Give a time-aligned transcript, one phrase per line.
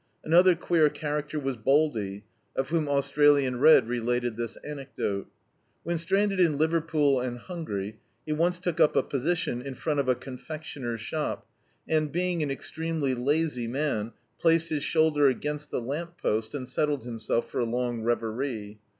[0.23, 2.23] Another queer character was Baldy,
[2.55, 5.27] of whom Australian Red related this anecdote.
[5.83, 10.09] When stranded in Liverpool and hungry, he once took up a position in front of
[10.09, 11.45] a confection er's shop,
[11.87, 17.03] and, being an extremely lazy man, placed his shoulder against the lamp post, and settled
[17.05, 18.79] him self for a long reverie.